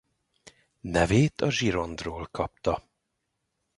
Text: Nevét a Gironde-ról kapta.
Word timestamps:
Nevét 0.81 1.41
a 1.41 1.47
Gironde-ról 1.47 2.27
kapta. 2.31 2.87